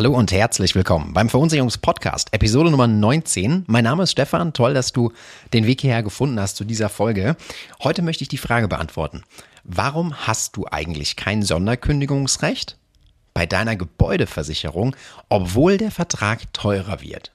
Hallo 0.00 0.14
und 0.14 0.32
herzlich 0.32 0.74
willkommen 0.74 1.12
beim 1.12 1.28
Verunsicherungspodcast, 1.28 2.32
Episode 2.32 2.70
Nummer 2.70 2.86
19. 2.86 3.64
Mein 3.66 3.84
Name 3.84 4.04
ist 4.04 4.12
Stefan, 4.12 4.54
toll, 4.54 4.72
dass 4.72 4.92
du 4.92 5.12
den 5.52 5.66
Weg 5.66 5.82
hierher 5.82 6.02
gefunden 6.02 6.40
hast 6.40 6.56
zu 6.56 6.64
dieser 6.64 6.88
Folge. 6.88 7.36
Heute 7.82 8.00
möchte 8.00 8.24
ich 8.24 8.28
die 8.28 8.38
Frage 8.38 8.66
beantworten. 8.66 9.24
Warum 9.62 10.26
hast 10.26 10.56
du 10.56 10.64
eigentlich 10.64 11.16
kein 11.16 11.42
Sonderkündigungsrecht 11.42 12.78
bei 13.34 13.44
deiner 13.44 13.76
Gebäudeversicherung, 13.76 14.96
obwohl 15.28 15.76
der 15.76 15.90
Vertrag 15.90 16.50
teurer 16.54 17.02
wird? 17.02 17.30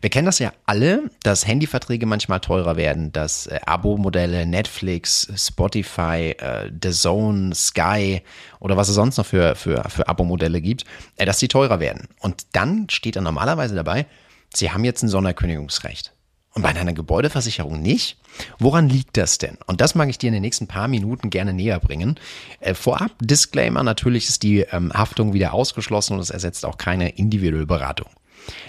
Wir 0.00 0.10
kennen 0.10 0.26
das 0.26 0.38
ja 0.38 0.52
alle, 0.66 1.10
dass 1.22 1.46
Handyverträge 1.46 2.06
manchmal 2.06 2.40
teurer 2.40 2.76
werden, 2.76 3.12
dass 3.12 3.46
äh, 3.46 3.60
Abo-Modelle, 3.64 4.46
Netflix, 4.46 5.28
Spotify, 5.36 6.34
äh, 6.38 6.70
The 6.82 6.90
Zone, 6.90 7.54
Sky 7.54 8.22
oder 8.60 8.76
was 8.76 8.88
es 8.88 8.94
sonst 8.94 9.16
noch 9.16 9.26
für, 9.26 9.54
für, 9.54 9.84
für 9.88 10.08
Abo-Modelle 10.08 10.60
gibt, 10.60 10.84
äh, 11.16 11.24
dass 11.24 11.38
die 11.38 11.48
teurer 11.48 11.80
werden. 11.80 12.08
Und 12.20 12.46
dann 12.52 12.88
steht 12.90 13.16
da 13.16 13.20
normalerweise 13.20 13.74
dabei, 13.74 14.06
sie 14.54 14.70
haben 14.70 14.84
jetzt 14.84 15.02
ein 15.02 15.08
Sonderkündigungsrecht. 15.08 16.12
Und 16.54 16.62
bei 16.62 16.68
einer 16.68 16.92
Gebäudeversicherung 16.92 17.82
nicht? 17.82 18.16
Woran 18.60 18.88
liegt 18.88 19.16
das 19.16 19.38
denn? 19.38 19.58
Und 19.66 19.80
das 19.80 19.96
mag 19.96 20.08
ich 20.08 20.18
dir 20.18 20.28
in 20.28 20.34
den 20.34 20.42
nächsten 20.42 20.68
paar 20.68 20.86
Minuten 20.86 21.30
gerne 21.30 21.52
näher 21.52 21.80
bringen. 21.80 22.16
Äh, 22.60 22.74
vorab, 22.74 23.10
Disclaimer, 23.20 23.82
natürlich 23.82 24.28
ist 24.28 24.44
die 24.44 24.60
ähm, 24.60 24.92
Haftung 24.92 25.32
wieder 25.32 25.52
ausgeschlossen 25.52 26.14
und 26.14 26.20
es 26.20 26.30
ersetzt 26.30 26.64
auch 26.64 26.78
keine 26.78 27.08
individuelle 27.10 27.66
Beratung. 27.66 28.08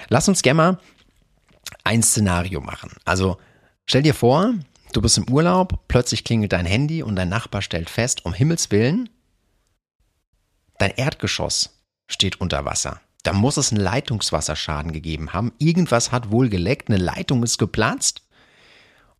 Lass 0.09 0.27
uns 0.27 0.41
gerne 0.41 0.57
mal 0.57 0.79
ein 1.83 2.03
Szenario 2.03 2.61
machen. 2.61 2.91
Also 3.05 3.37
stell 3.85 4.03
dir 4.03 4.13
vor, 4.13 4.53
du 4.93 5.01
bist 5.01 5.17
im 5.17 5.29
Urlaub, 5.29 5.87
plötzlich 5.87 6.23
klingelt 6.23 6.53
dein 6.53 6.65
Handy 6.65 7.03
und 7.03 7.15
dein 7.15 7.29
Nachbar 7.29 7.61
stellt 7.61 7.89
fest, 7.89 8.25
um 8.25 8.33
Himmels 8.33 8.71
Willen, 8.71 9.09
dein 10.77 10.91
Erdgeschoss 10.91 11.81
steht 12.07 12.41
unter 12.41 12.65
Wasser. 12.65 13.01
Da 13.23 13.33
muss 13.33 13.57
es 13.57 13.71
einen 13.71 13.81
Leitungswasserschaden 13.81 14.91
gegeben 14.91 15.33
haben. 15.33 15.51
Irgendwas 15.57 16.11
hat 16.11 16.29
wohl 16.29 16.49
geleckt, 16.49 16.89
eine 16.89 16.97
Leitung 16.97 17.41
ist 17.43 17.57
geplatzt. 17.57 18.21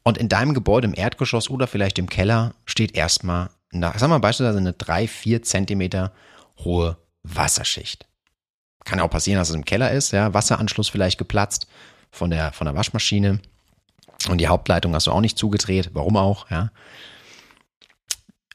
Und 0.04 0.20
in 0.20 0.30
deinem 0.30 0.54
Gebäude 0.54 0.88
im 0.88 0.94
Erdgeschoss 0.94 1.50
oder 1.50 1.66
vielleicht 1.66 1.98
im 1.98 2.08
Keller 2.08 2.54
steht 2.66 2.96
erstmal, 2.96 3.50
sagen 3.72 4.12
wir 4.12 4.20
beispielsweise 4.20 4.60
eine 4.60 4.74
drei, 4.74 5.08
vier 5.08 5.42
Zentimeter 5.42 6.14
hohe 6.60 6.98
Wasserschicht. 7.24 8.06
Kann 8.86 9.00
ja 9.00 9.06
auch 9.06 9.10
passieren, 9.10 9.40
dass 9.40 9.50
es 9.50 9.56
im 9.56 9.66
Keller 9.66 9.92
ist, 9.92 10.12
ja, 10.12 10.34
Wasseranschluss 10.34 10.90
vielleicht 10.90 11.18
geplatzt 11.18 11.68
von 12.12 12.30
der, 12.30 12.54
von 12.54 12.66
der 12.66 12.76
Waschmaschine. 12.76 13.42
Und 14.30 14.40
die 14.40 14.48
Hauptleitung 14.48 14.96
hast 14.96 15.08
du 15.08 15.12
auch 15.12 15.22
nicht 15.22 15.38
zugedreht. 15.38 15.92
Warum 15.94 16.18
auch, 16.18 16.50
ja. 16.50 16.72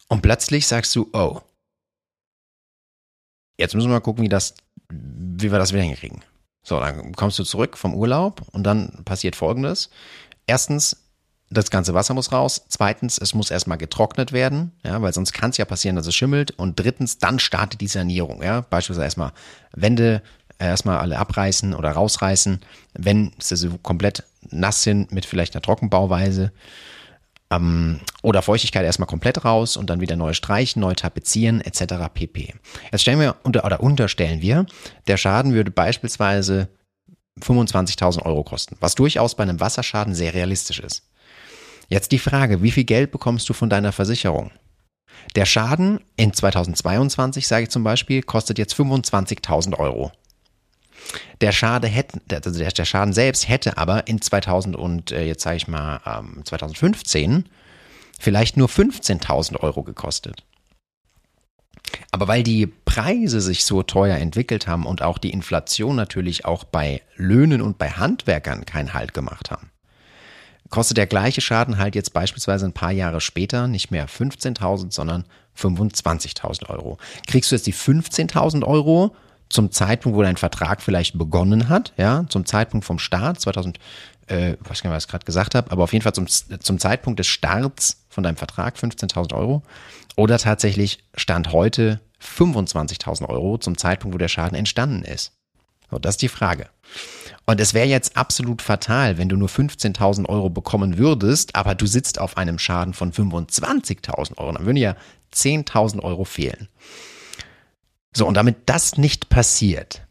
Und 0.08 0.22
plötzlich 0.22 0.66
sagst 0.66 0.96
du, 0.96 1.08
oh, 1.12 1.40
jetzt 3.58 3.74
müssen 3.74 3.88
wir 3.88 3.94
mal 3.94 4.00
gucken, 4.00 4.24
wie 4.24 4.28
das, 4.28 4.54
wie 4.88 5.52
wir 5.52 5.58
das 5.58 5.72
wieder 5.72 5.82
hinkriegen. 5.82 6.22
So, 6.62 6.80
dann 6.80 7.12
kommst 7.14 7.38
du 7.38 7.44
zurück 7.44 7.76
vom 7.76 7.94
Urlaub 7.94 8.42
und 8.52 8.64
dann 8.64 9.02
passiert 9.04 9.36
Folgendes. 9.36 9.90
Erstens, 10.46 10.96
das 11.50 11.70
ganze 11.70 11.94
Wasser 11.94 12.14
muss 12.14 12.32
raus. 12.32 12.64
Zweitens, 12.68 13.18
es 13.18 13.34
muss 13.34 13.50
erstmal 13.50 13.78
getrocknet 13.78 14.32
werden, 14.32 14.72
ja, 14.84 15.02
weil 15.02 15.12
sonst 15.12 15.32
kann 15.32 15.50
es 15.50 15.56
ja 15.56 15.64
passieren, 15.64 15.96
dass 15.96 16.06
es 16.06 16.14
schimmelt. 16.14 16.52
Und 16.52 16.78
drittens, 16.78 17.18
dann 17.18 17.40
startet 17.40 17.80
die 17.80 17.88
Sanierung, 17.88 18.42
ja. 18.42 18.60
Beispielsweise 18.62 19.04
erstmal 19.04 19.32
Wände 19.72 20.22
erstmal 20.60 20.98
alle 20.98 21.18
abreißen 21.18 21.74
oder 21.74 21.90
rausreißen, 21.90 22.60
wenn 22.94 23.32
sie 23.38 23.70
komplett 23.82 24.24
nass 24.50 24.82
sind 24.82 25.10
mit 25.10 25.26
vielleicht 25.26 25.54
einer 25.54 25.62
Trockenbauweise. 25.62 26.52
Ähm, 27.50 27.98
oder 28.22 28.42
Feuchtigkeit 28.42 28.84
erstmal 28.84 29.08
komplett 29.08 29.44
raus 29.44 29.76
und 29.76 29.90
dann 29.90 30.00
wieder 30.00 30.14
neu 30.14 30.34
streichen, 30.34 30.80
neu 30.80 30.94
tapezieren 30.94 31.60
etc. 31.60 31.94
pp. 32.14 32.54
Jetzt 32.92 33.00
stellen 33.00 33.18
wir 33.18 33.36
unter 33.42 33.64
oder 33.64 33.80
unterstellen 33.80 34.40
wir, 34.40 34.66
der 35.08 35.16
Schaden 35.16 35.52
würde 35.52 35.72
beispielsweise 35.72 36.68
25.000 37.40 38.22
Euro 38.22 38.44
kosten, 38.44 38.76
was 38.78 38.94
durchaus 38.94 39.34
bei 39.34 39.42
einem 39.42 39.58
Wasserschaden 39.58 40.14
sehr 40.14 40.34
realistisch 40.34 40.78
ist. 40.78 41.09
Jetzt 41.90 42.12
die 42.12 42.18
Frage, 42.18 42.62
wie 42.62 42.70
viel 42.70 42.84
Geld 42.84 43.10
bekommst 43.10 43.48
du 43.48 43.52
von 43.52 43.68
deiner 43.68 43.92
Versicherung? 43.92 44.52
Der 45.34 45.44
Schaden 45.44 46.00
in 46.16 46.32
2022, 46.32 47.46
sage 47.46 47.64
ich 47.64 47.70
zum 47.70 47.82
Beispiel, 47.84 48.22
kostet 48.22 48.58
jetzt 48.58 48.74
25.000 48.74 49.76
Euro. 49.76 50.12
Der 51.40 51.50
Schaden 51.50 51.90
hätte, 51.90 52.20
also 52.32 52.52
der 52.52 52.84
Schaden 52.84 53.12
selbst 53.12 53.48
hätte 53.48 53.76
aber 53.76 54.06
in 54.06 54.22
2000 54.22 54.76
und 54.76 55.10
äh, 55.10 55.24
jetzt 55.24 55.42
sage 55.42 55.56
ich 55.56 55.66
mal 55.66 56.00
2015 56.44 57.30
ähm, 57.30 57.44
vielleicht 58.18 58.56
nur 58.56 58.68
15.000 58.68 59.58
Euro 59.60 59.82
gekostet. 59.82 60.44
Aber 62.12 62.28
weil 62.28 62.44
die 62.44 62.66
Preise 62.66 63.40
sich 63.40 63.64
so 63.64 63.82
teuer 63.82 64.16
entwickelt 64.16 64.68
haben 64.68 64.86
und 64.86 65.02
auch 65.02 65.18
die 65.18 65.30
Inflation 65.30 65.96
natürlich 65.96 66.44
auch 66.44 66.62
bei 66.62 67.02
Löhnen 67.16 67.62
und 67.62 67.78
bei 67.78 67.90
Handwerkern 67.90 68.64
keinen 68.64 68.94
Halt 68.94 69.14
gemacht 69.14 69.50
haben, 69.50 69.70
kostet 70.70 70.96
der 70.96 71.06
gleiche 71.06 71.40
Schaden 71.40 71.78
halt 71.78 71.94
jetzt 71.94 72.12
beispielsweise 72.12 72.64
ein 72.64 72.72
paar 72.72 72.92
Jahre 72.92 73.20
später 73.20 73.68
nicht 73.68 73.90
mehr 73.90 74.08
15.000, 74.08 74.92
sondern 74.92 75.24
25.000 75.58 76.70
Euro. 76.70 76.98
Kriegst 77.26 77.50
du 77.50 77.56
jetzt 77.56 77.66
die 77.66 77.74
15.000 77.74 78.64
Euro 78.64 79.14
zum 79.48 79.72
Zeitpunkt, 79.72 80.16
wo 80.16 80.22
dein 80.22 80.36
Vertrag 80.36 80.80
vielleicht 80.80 81.18
begonnen 81.18 81.68
hat, 81.68 81.92
ja, 81.96 82.24
zum 82.28 82.46
Zeitpunkt 82.46 82.86
vom 82.86 83.00
Start, 83.00 83.40
2000, 83.40 83.78
äh, 84.28 84.56
weiß 84.60 84.82
gar 84.82 84.90
nicht, 84.90 84.96
was 84.96 85.04
ich 85.04 85.10
gerade 85.10 85.24
gesagt 85.24 85.56
habe, 85.56 85.72
aber 85.72 85.82
auf 85.82 85.92
jeden 85.92 86.04
Fall 86.04 86.14
zum, 86.14 86.28
zum 86.28 86.78
Zeitpunkt 86.78 87.18
des 87.18 87.26
Starts 87.26 88.04
von 88.08 88.22
deinem 88.22 88.36
Vertrag 88.36 88.76
15.000 88.76 89.34
Euro 89.34 89.62
oder 90.16 90.38
tatsächlich 90.38 91.02
Stand 91.16 91.52
heute 91.52 92.00
25.000 92.22 93.28
Euro 93.28 93.58
zum 93.58 93.76
Zeitpunkt, 93.76 94.14
wo 94.14 94.18
der 94.18 94.28
Schaden 94.28 94.56
entstanden 94.56 95.02
ist. 95.02 95.32
So, 95.90 95.98
das 95.98 96.14
ist 96.14 96.22
die 96.22 96.28
Frage. 96.28 96.68
Und 97.46 97.60
es 97.60 97.74
wäre 97.74 97.86
jetzt 97.86 98.16
absolut 98.16 98.62
fatal, 98.62 99.18
wenn 99.18 99.28
du 99.28 99.36
nur 99.36 99.48
15.000 99.48 100.28
Euro 100.28 100.50
bekommen 100.50 100.98
würdest, 100.98 101.56
aber 101.56 101.74
du 101.74 101.86
sitzt 101.86 102.20
auf 102.20 102.36
einem 102.36 102.58
Schaden 102.58 102.94
von 102.94 103.12
25.000 103.12 104.38
Euro. 104.38 104.52
Dann 104.52 104.66
würden 104.66 104.76
ja 104.76 104.96
10.000 105.34 106.00
Euro 106.02 106.24
fehlen. 106.24 106.68
So, 108.14 108.26
und 108.26 108.34
damit 108.34 108.56
das 108.66 108.96
nicht 108.98 109.28
passiert, 109.28 110.06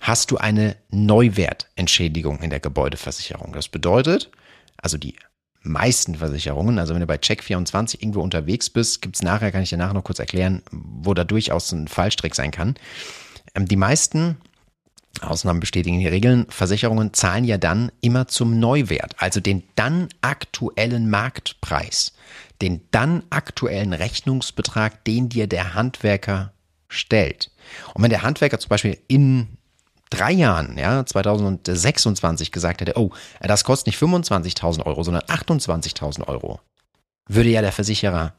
hast 0.00 0.30
du 0.30 0.36
eine 0.36 0.76
Neuwertentschädigung 0.90 2.40
in 2.40 2.50
der 2.50 2.60
Gebäudeversicherung. 2.60 3.52
Das 3.52 3.68
bedeutet, 3.68 4.30
also 4.76 4.98
die 4.98 5.16
meisten 5.62 6.16
Versicherungen, 6.16 6.78
also 6.78 6.94
wenn 6.94 7.00
du 7.00 7.06
bei 7.06 7.16
Check24 7.16 8.00
irgendwo 8.00 8.20
unterwegs 8.20 8.70
bist, 8.70 9.00
gibt's 9.02 9.22
nachher, 9.22 9.50
kann 9.50 9.62
ich 9.62 9.70
dir 9.70 9.78
nachher 9.78 9.94
noch 9.94 10.04
kurz 10.04 10.18
erklären, 10.18 10.62
wo 10.70 11.14
da 11.14 11.24
durchaus 11.24 11.72
ein 11.72 11.88
Fallstrick 11.88 12.34
sein 12.34 12.50
kann. 12.50 12.74
Ähm, 13.54 13.66
die 13.66 13.76
meisten 13.76 14.36
Ausnahmen 15.20 15.60
bestätigen 15.60 15.98
die 15.98 16.08
Regeln. 16.08 16.46
Versicherungen 16.48 17.12
zahlen 17.14 17.44
ja 17.44 17.58
dann 17.58 17.92
immer 18.00 18.26
zum 18.26 18.58
Neuwert, 18.58 19.14
also 19.18 19.40
den 19.40 19.62
dann 19.76 20.08
aktuellen 20.20 21.08
Marktpreis, 21.08 22.12
den 22.60 22.82
dann 22.90 23.22
aktuellen 23.30 23.92
Rechnungsbetrag, 23.92 25.04
den 25.04 25.28
dir 25.28 25.46
der 25.46 25.74
Handwerker 25.74 26.52
stellt. 26.88 27.50
Und 27.94 28.02
wenn 28.02 28.10
der 28.10 28.22
Handwerker 28.22 28.58
zum 28.58 28.68
Beispiel 28.68 28.98
in 29.08 29.48
drei 30.10 30.32
Jahren, 30.32 30.78
ja, 30.78 31.04
2026 31.04 32.52
gesagt 32.52 32.80
hätte, 32.80 32.96
oh, 32.96 33.10
das 33.40 33.64
kostet 33.64 33.88
nicht 33.88 34.02
25.000 34.02 34.84
Euro, 34.86 35.02
sondern 35.02 35.22
28.000 35.24 36.26
Euro, 36.28 36.60
würde 37.26 37.50
ja 37.50 37.62
der 37.62 37.72
Versicherer 37.72 38.34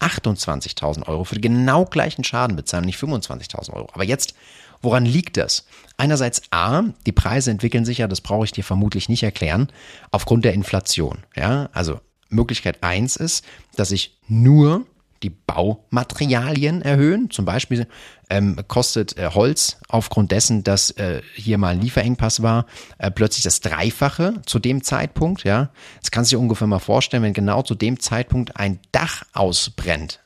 28.000 0.00 1.06
Euro 1.06 1.24
für 1.24 1.36
den 1.36 1.56
genau 1.56 1.86
gleichen 1.86 2.22
Schaden 2.22 2.56
bezahlen, 2.56 2.84
nicht 2.84 3.00
25.000 3.00 3.72
Euro. 3.72 3.88
Aber 3.92 4.04
jetzt 4.04 4.34
Woran 4.82 5.04
liegt 5.04 5.36
das? 5.36 5.66
Einerseits 5.96 6.42
A, 6.50 6.82
die 7.06 7.12
Preise 7.12 7.50
entwickeln 7.50 7.84
sich 7.84 7.98
ja, 7.98 8.08
das 8.08 8.20
brauche 8.20 8.44
ich 8.44 8.52
dir 8.52 8.64
vermutlich 8.64 9.08
nicht 9.08 9.22
erklären, 9.22 9.68
aufgrund 10.10 10.44
der 10.44 10.54
Inflation. 10.54 11.24
Ja, 11.34 11.68
also 11.72 12.00
Möglichkeit 12.28 12.82
eins 12.82 13.16
ist, 13.16 13.44
dass 13.76 13.90
ich 13.90 14.18
nur 14.28 14.84
die 15.22 15.30
Baumaterialien 15.30 16.82
erhöhen. 16.82 17.30
Zum 17.30 17.44
Beispiel 17.44 17.86
ähm, 18.28 18.60
kostet 18.68 19.16
äh, 19.16 19.30
Holz 19.32 19.78
aufgrund 19.88 20.30
dessen, 20.30 20.62
dass 20.62 20.90
äh, 20.90 21.22
hier 21.34 21.58
mal 21.58 21.74
ein 21.74 21.80
Lieferengpass 21.80 22.42
war, 22.42 22.66
äh, 22.98 23.10
plötzlich 23.10 23.42
das 23.42 23.60
Dreifache 23.60 24.42
zu 24.44 24.58
dem 24.58 24.82
Zeitpunkt. 24.82 25.44
Ja, 25.44 25.70
das 26.00 26.10
kannst 26.10 26.30
du 26.30 26.36
dir 26.36 26.40
ungefähr 26.40 26.66
mal 26.66 26.78
vorstellen, 26.78 27.22
wenn 27.22 27.32
genau 27.32 27.62
zu 27.62 27.74
dem 27.74 27.98
Zeitpunkt 27.98 28.56
ein 28.56 28.78
Dach 28.92 29.22
ausbrennt, 29.32 30.20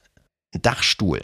ein 0.52 0.62
Dachstuhl 0.62 1.22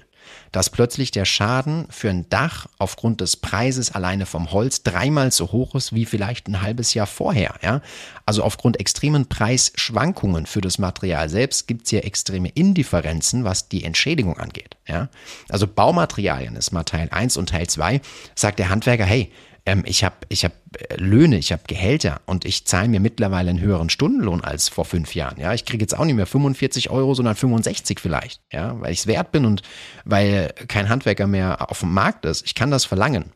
dass 0.53 0.71
plötzlich 0.71 1.11
der 1.11 1.25
Schaden 1.25 1.87
für 1.91 2.11
ein 2.11 2.29
Dach 2.29 2.67
aufgrund 2.79 3.21
des 3.21 3.37
Preises 3.37 3.95
alleine 3.95 4.27
vom 4.27 4.53
Holz 4.53 4.83
dreimal 4.83 5.33
so 5.33 5.53
hoch 5.53 5.75
ist 5.75 5.95
wie 5.95 6.07
vielleicht 6.07 6.49
ein 6.49 6.63
halbes 6.63 6.95
Jahr 6.95 7.07
vorher. 7.07 7.55
Ja? 7.63 7.83
Also 8.25 8.43
aufgrund 8.43 8.81
extremen 8.81 9.27
Preisschwankungen 9.27 10.47
für 10.47 10.61
das 10.61 10.79
Material 10.79 11.29
selbst 11.29 11.69
gibt 11.69 11.85
es 11.85 11.91
hier 11.91 12.05
extreme 12.05 12.49
Indifferenzen, 12.49 13.45
was 13.45 13.69
die 13.69 13.85
Entschädigung 13.85 14.39
angeht. 14.39 14.77
Ja? 14.87 15.09
Also 15.49 15.67
Baumaterialien 15.67 16.57
ist 16.57 16.73
mal 16.73 16.85
Teil 16.85 17.09
1 17.11 17.37
und 17.37 17.51
Teil 17.51 17.67
2, 17.67 18.01
sagt 18.35 18.59
der 18.59 18.69
Handwerker, 18.69 19.05
hey, 19.05 19.31
ähm, 19.67 19.83
ich 19.85 20.05
habe 20.05 20.17
ich 20.29 20.45
hab 20.45 20.53
äh, 20.79 20.97
Löhne, 20.97 21.37
ich 21.37 21.53
habe 21.53 21.63
Gehälter 21.67 22.21
und 22.25 22.45
ich 22.45 22.65
zahle 22.65 22.89
mir 22.89 23.01
mittlerweile 23.01 23.51
einen 23.51 23.61
höheren 23.61 23.91
Stundenlohn 23.91 24.43
als 24.43 24.69
vor 24.69 24.85
fünf 24.85 25.15
Jahren. 25.15 25.39
Ja, 25.41 25.53
ich 25.53 25.65
kriege 25.65 25.83
jetzt 25.83 25.99
auch 25.99 26.05
nicht 26.05 26.15
mehr 26.15 26.27
45 26.27 26.91
Euro, 26.91 27.15
sondern 27.15 27.35
65 27.35 28.01
vielleicht. 28.01 28.41
Ja, 28.53 28.81
weil 28.81 28.93
ich 28.93 29.01
es 29.01 29.07
wert 29.07 29.33
bin 29.33 29.45
und 29.45 29.63
weil 30.05 30.55
kein 30.69 30.89
Handwerker 30.89 31.27
mehr 31.27 31.71
auf 31.71 31.81
dem 31.81 31.93
Markt 31.93 32.25
ist. 32.25 32.47
Ich 32.47 32.55
kann 32.55 32.71
das 32.71 32.85
verlangen. 32.85 33.33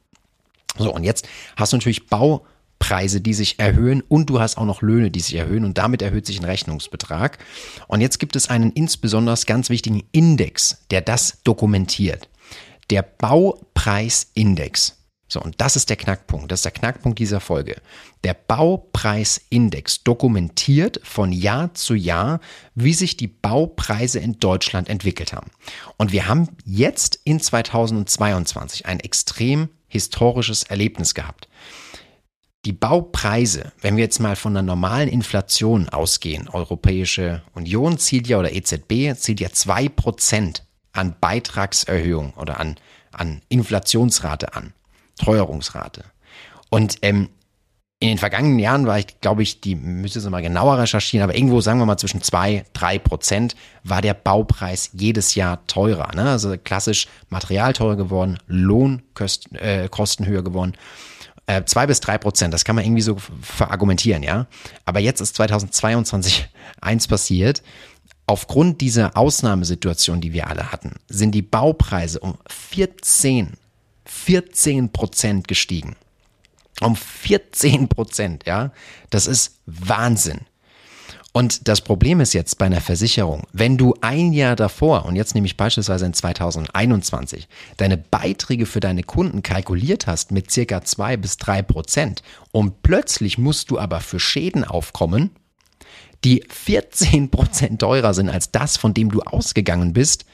So, 0.78 0.94
und 0.94 1.02
jetzt 1.02 1.28
hast 1.56 1.72
du 1.72 1.76
natürlich 1.76 2.06
Baupreise, 2.06 3.20
die 3.20 3.34
sich 3.34 3.58
erhöhen 3.58 4.02
und 4.08 4.30
du 4.30 4.38
hast 4.38 4.56
auch 4.56 4.64
noch 4.64 4.82
Löhne, 4.82 5.10
die 5.10 5.20
sich 5.20 5.34
erhöhen 5.34 5.64
und 5.64 5.78
damit 5.78 6.00
erhöht 6.00 6.26
sich 6.26 6.38
ein 6.38 6.44
Rechnungsbetrag. 6.44 7.38
Und 7.88 8.00
jetzt 8.00 8.20
gibt 8.20 8.36
es 8.36 8.48
einen 8.48 8.70
insbesondere 8.70 9.36
ganz 9.46 9.68
wichtigen 9.68 10.04
Index, 10.12 10.86
der 10.92 11.00
das 11.00 11.42
dokumentiert. 11.42 12.28
Der 12.88 13.02
Baupreisindex. 13.02 14.99
So, 15.32 15.40
und 15.40 15.60
das 15.60 15.76
ist 15.76 15.88
der 15.88 15.96
Knackpunkt. 15.96 16.50
Das 16.50 16.58
ist 16.58 16.64
der 16.64 16.72
Knackpunkt 16.72 17.20
dieser 17.20 17.38
Folge. 17.38 17.80
Der 18.24 18.34
Baupreisindex 18.34 20.02
dokumentiert 20.02 21.00
von 21.04 21.30
Jahr 21.30 21.72
zu 21.74 21.94
Jahr, 21.94 22.40
wie 22.74 22.94
sich 22.94 23.16
die 23.16 23.28
Baupreise 23.28 24.18
in 24.18 24.40
Deutschland 24.40 24.88
entwickelt 24.88 25.32
haben. 25.32 25.52
Und 25.96 26.10
wir 26.10 26.26
haben 26.26 26.48
jetzt 26.64 27.20
in 27.22 27.40
2022 27.40 28.86
ein 28.86 28.98
extrem 28.98 29.68
historisches 29.86 30.64
Erlebnis 30.64 31.14
gehabt. 31.14 31.48
Die 32.64 32.72
Baupreise, 32.72 33.72
wenn 33.80 33.96
wir 33.96 34.04
jetzt 34.04 34.18
mal 34.18 34.36
von 34.36 34.52
einer 34.52 34.66
normalen 34.66 35.08
Inflation 35.08 35.88
ausgehen, 35.88 36.48
Europäische 36.48 37.42
Union 37.54 37.98
zielt 37.98 38.26
ja 38.26 38.38
oder 38.38 38.52
EZB 38.52 39.16
zielt 39.16 39.40
ja 39.40 39.50
zwei 39.50 39.88
Prozent 39.88 40.64
an 40.92 41.14
Beitragserhöhung 41.20 42.34
oder 42.34 42.58
an, 42.58 42.76
an 43.12 43.42
Inflationsrate 43.48 44.54
an. 44.54 44.74
Teuerungsrate. 45.20 46.04
Und 46.70 46.98
ähm, 47.02 47.28
in 48.02 48.08
den 48.08 48.18
vergangenen 48.18 48.58
Jahren 48.58 48.86
war 48.86 48.98
ich, 48.98 49.20
glaube 49.20 49.42
ich, 49.42 49.60
die 49.60 49.74
müsste 49.74 50.20
es 50.20 50.30
mal 50.30 50.40
genauer 50.40 50.78
recherchieren, 50.78 51.22
aber 51.22 51.36
irgendwo 51.36 51.60
sagen 51.60 51.78
wir 51.78 51.86
mal 51.86 51.98
zwischen 51.98 52.22
zwei, 52.22 52.64
drei 52.72 52.98
Prozent 52.98 53.54
war 53.84 54.00
der 54.00 54.14
Baupreis 54.14 54.88
jedes 54.94 55.34
Jahr 55.34 55.66
teurer. 55.66 56.14
Ne? 56.14 56.22
Also 56.30 56.56
klassisch 56.56 57.08
Material 57.28 57.74
teurer 57.74 57.96
geworden, 57.96 58.38
Lohnkosten 58.46 59.58
äh, 59.58 59.88
höher 60.24 60.42
geworden. 60.42 60.72
Äh, 61.44 61.64
zwei 61.64 61.86
bis 61.86 62.00
drei 62.00 62.16
Prozent, 62.16 62.54
das 62.54 62.64
kann 62.64 62.74
man 62.74 62.86
irgendwie 62.86 63.02
so 63.02 63.16
verargumentieren, 63.42 64.22
ja. 64.22 64.46
Aber 64.86 65.00
jetzt 65.00 65.20
ist 65.20 65.36
2022 65.36 66.48
eins 66.80 67.06
passiert. 67.06 67.62
Aufgrund 68.26 68.80
dieser 68.80 69.16
Ausnahmesituation, 69.16 70.22
die 70.22 70.32
wir 70.32 70.46
alle 70.46 70.72
hatten, 70.72 70.94
sind 71.08 71.32
die 71.32 71.42
Baupreise 71.42 72.20
um 72.20 72.38
14 72.48 73.54
14 74.10 74.90
Prozent 74.92 75.46
gestiegen. 75.46 75.96
Um 76.80 76.96
14 76.96 77.88
Prozent, 77.88 78.44
ja. 78.44 78.72
Das 79.10 79.26
ist 79.26 79.60
Wahnsinn. 79.66 80.40
Und 81.32 81.68
das 81.68 81.80
Problem 81.80 82.20
ist 82.20 82.32
jetzt 82.32 82.58
bei 82.58 82.66
einer 82.66 82.80
Versicherung, 82.80 83.44
wenn 83.52 83.78
du 83.78 83.94
ein 84.00 84.32
Jahr 84.32 84.56
davor, 84.56 85.04
und 85.04 85.14
jetzt 85.14 85.34
nehme 85.34 85.46
ich 85.46 85.56
beispielsweise 85.56 86.06
in 86.06 86.12
2021, 86.12 87.46
deine 87.76 87.96
Beiträge 87.98 88.66
für 88.66 88.80
deine 88.80 89.04
Kunden 89.04 89.44
kalkuliert 89.44 90.08
hast 90.08 90.32
mit 90.32 90.50
circa 90.50 90.82
zwei 90.82 91.16
bis 91.16 91.36
drei 91.36 91.62
Prozent 91.62 92.24
und 92.50 92.82
plötzlich 92.82 93.38
musst 93.38 93.70
du 93.70 93.78
aber 93.78 94.00
für 94.00 94.18
Schäden 94.18 94.64
aufkommen, 94.64 95.30
die 96.24 96.42
14 96.48 97.30
Prozent 97.30 97.80
teurer 97.80 98.12
sind 98.12 98.28
als 98.28 98.50
das, 98.50 98.76
von 98.76 98.92
dem 98.92 99.12
du 99.12 99.20
ausgegangen 99.22 99.92
bist, 99.92 100.24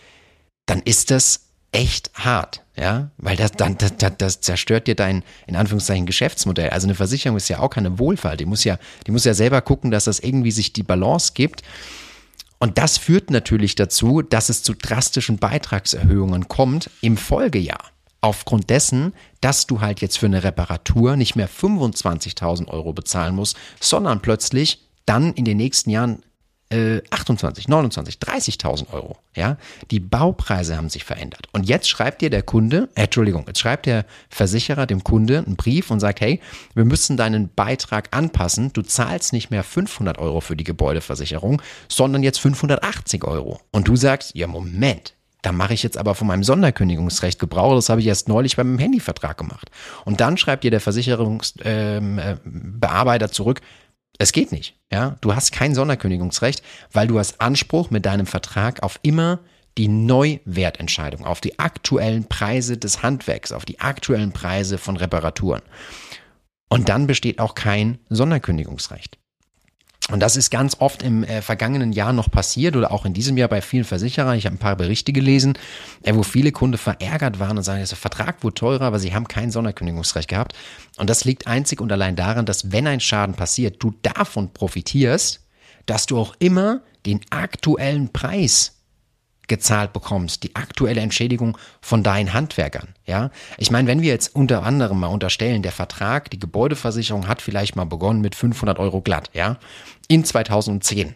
dann 0.64 0.80
ist 0.80 1.10
das 1.10 1.45
echt 1.72 2.10
hart, 2.14 2.62
ja, 2.76 3.10
weil 3.18 3.36
das 3.36 3.52
dann 3.52 3.76
das, 3.78 3.96
das, 3.96 4.12
das 4.18 4.40
zerstört 4.40 4.86
dir 4.86 4.94
dein 4.94 5.22
in 5.46 5.56
Anführungszeichen 5.56 6.06
Geschäftsmodell. 6.06 6.70
Also 6.70 6.86
eine 6.86 6.94
Versicherung 6.94 7.36
ist 7.36 7.48
ja 7.48 7.58
auch 7.58 7.70
keine 7.70 7.98
Wohlfahrt, 7.98 8.40
die 8.40 8.46
muss 8.46 8.64
ja, 8.64 8.78
die 9.06 9.10
muss 9.10 9.24
ja 9.24 9.34
selber 9.34 9.60
gucken, 9.60 9.90
dass 9.90 10.04
das 10.04 10.20
irgendwie 10.20 10.50
sich 10.50 10.72
die 10.72 10.82
Balance 10.82 11.32
gibt. 11.34 11.62
Und 12.58 12.78
das 12.78 12.96
führt 12.96 13.30
natürlich 13.30 13.74
dazu, 13.74 14.22
dass 14.22 14.48
es 14.48 14.62
zu 14.62 14.72
drastischen 14.74 15.36
Beitragserhöhungen 15.36 16.48
kommt 16.48 16.90
im 17.02 17.16
Folgejahr. 17.18 17.90
Aufgrund 18.22 18.70
dessen, 18.70 19.12
dass 19.42 19.66
du 19.66 19.82
halt 19.82 20.00
jetzt 20.00 20.18
für 20.18 20.26
eine 20.26 20.42
Reparatur 20.42 21.16
nicht 21.16 21.36
mehr 21.36 21.48
25.000 21.48 22.68
Euro 22.68 22.92
bezahlen 22.94 23.34
musst, 23.34 23.56
sondern 23.78 24.22
plötzlich 24.22 24.88
dann 25.04 25.34
in 25.34 25.44
den 25.44 25.58
nächsten 25.58 25.90
Jahren 25.90 26.22
äh, 26.70 27.00
28, 27.10 27.68
29, 27.68 28.16
30.000 28.16 28.92
Euro. 28.92 29.18
Ja, 29.34 29.56
die 29.90 30.00
Baupreise 30.00 30.76
haben 30.76 30.88
sich 30.88 31.04
verändert. 31.04 31.48
Und 31.52 31.68
jetzt 31.68 31.88
schreibt 31.88 32.22
dir 32.22 32.30
der 32.30 32.42
Kunde, 32.42 32.88
äh, 32.94 33.04
Entschuldigung, 33.04 33.44
jetzt 33.46 33.60
schreibt 33.60 33.86
der 33.86 34.04
Versicherer 34.28 34.86
dem 34.86 35.04
Kunde 35.04 35.38
einen 35.38 35.56
Brief 35.56 35.90
und 35.90 36.00
sagt, 36.00 36.20
hey, 36.20 36.40
wir 36.74 36.84
müssen 36.84 37.16
deinen 37.16 37.50
Beitrag 37.54 38.14
anpassen. 38.16 38.72
Du 38.72 38.82
zahlst 38.82 39.32
nicht 39.32 39.50
mehr 39.50 39.62
500 39.62 40.18
Euro 40.18 40.40
für 40.40 40.56
die 40.56 40.64
Gebäudeversicherung, 40.64 41.62
sondern 41.88 42.22
jetzt 42.22 42.40
580 42.40 43.24
Euro. 43.24 43.60
Und 43.70 43.88
du 43.88 43.96
sagst, 43.96 44.34
ja, 44.34 44.46
Moment, 44.46 45.16
da 45.46 45.52
mache 45.52 45.74
ich 45.74 45.84
jetzt 45.84 45.96
aber 45.96 46.16
von 46.16 46.26
meinem 46.26 46.42
Sonderkündigungsrecht 46.42 47.38
Gebrauch. 47.38 47.76
Das 47.76 47.88
habe 47.88 48.00
ich 48.00 48.08
erst 48.08 48.26
neulich 48.26 48.56
beim 48.56 48.78
Handyvertrag 48.78 49.38
gemacht. 49.38 49.70
Und 50.04 50.20
dann 50.20 50.36
schreibt 50.36 50.64
dir 50.64 50.72
der 50.72 50.80
Versicherungsbearbeiter 50.80 53.24
ähm, 53.24 53.30
äh, 53.30 53.30
zurück, 53.30 53.60
es 54.18 54.32
geht 54.32 54.52
nicht. 54.52 54.76
Ja, 54.90 55.16
du 55.20 55.34
hast 55.34 55.52
kein 55.52 55.74
Sonderkündigungsrecht, 55.74 56.62
weil 56.92 57.06
du 57.06 57.18
hast 57.18 57.40
Anspruch 57.40 57.90
mit 57.90 58.06
deinem 58.06 58.26
Vertrag 58.26 58.82
auf 58.82 58.98
immer 59.02 59.40
die 59.78 59.88
Neuwertentscheidung, 59.88 61.24
auf 61.26 61.40
die 61.40 61.58
aktuellen 61.58 62.24
Preise 62.24 62.78
des 62.78 63.02
Handwerks, 63.02 63.52
auf 63.52 63.64
die 63.64 63.80
aktuellen 63.80 64.32
Preise 64.32 64.78
von 64.78 64.96
Reparaturen. 64.96 65.62
Und 66.68 66.88
dann 66.88 67.06
besteht 67.06 67.40
auch 67.40 67.54
kein 67.54 67.98
Sonderkündigungsrecht. 68.08 69.18
Und 70.10 70.20
das 70.20 70.36
ist 70.36 70.50
ganz 70.50 70.76
oft 70.78 71.02
im 71.02 71.24
äh, 71.24 71.42
vergangenen 71.42 71.92
Jahr 71.92 72.12
noch 72.12 72.30
passiert 72.30 72.76
oder 72.76 72.92
auch 72.92 73.04
in 73.04 73.12
diesem 73.12 73.36
Jahr 73.36 73.48
bei 73.48 73.60
vielen 73.60 73.82
Versicherern. 73.82 74.38
Ich 74.38 74.46
habe 74.46 74.54
ein 74.54 74.60
paar 74.60 74.76
Berichte 74.76 75.12
gelesen, 75.12 75.58
äh, 76.02 76.14
wo 76.14 76.22
viele 76.22 76.52
Kunden 76.52 76.78
verärgert 76.78 77.40
waren 77.40 77.56
und 77.56 77.64
sagen, 77.64 77.84
der 77.84 77.96
Vertrag 77.96 78.44
wurde 78.44 78.54
teurer, 78.54 78.84
aber 78.84 79.00
sie 79.00 79.14
haben 79.14 79.26
kein 79.26 79.50
Sonderkündigungsrecht 79.50 80.28
gehabt. 80.28 80.54
Und 80.96 81.10
das 81.10 81.24
liegt 81.24 81.48
einzig 81.48 81.80
und 81.80 81.90
allein 81.90 82.14
daran, 82.14 82.46
dass 82.46 82.70
wenn 82.70 82.86
ein 82.86 83.00
Schaden 83.00 83.34
passiert, 83.34 83.82
du 83.82 83.94
davon 84.02 84.52
profitierst, 84.52 85.40
dass 85.86 86.06
du 86.06 86.18
auch 86.18 86.36
immer 86.38 86.82
den 87.04 87.20
aktuellen 87.30 88.12
Preis 88.12 88.75
gezahlt 89.46 89.92
bekommst, 89.92 90.42
die 90.42 90.54
aktuelle 90.56 91.00
Entschädigung 91.00 91.56
von 91.80 92.02
deinen 92.02 92.32
Handwerkern. 92.32 92.88
Ja, 93.06 93.30
ich 93.58 93.70
meine, 93.70 93.88
wenn 93.88 94.02
wir 94.02 94.10
jetzt 94.10 94.34
unter 94.34 94.62
anderem 94.64 95.00
mal 95.00 95.08
unterstellen, 95.08 95.62
der 95.62 95.72
Vertrag, 95.72 96.30
die 96.30 96.38
Gebäudeversicherung 96.38 97.28
hat 97.28 97.42
vielleicht 97.42 97.76
mal 97.76 97.84
begonnen 97.84 98.20
mit 98.20 98.34
500 98.34 98.78
Euro 98.78 99.00
glatt, 99.00 99.30
ja, 99.32 99.58
in 100.08 100.24
2010. 100.24 101.14